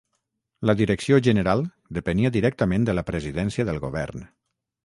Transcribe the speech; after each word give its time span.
La 0.69 0.73
direcció 0.79 1.19
general 1.27 1.61
depenia 1.99 2.33
directament 2.39 2.89
de 2.91 2.97
la 3.01 3.07
Presidència 3.11 3.67
del 3.69 3.83
govern. 3.89 4.27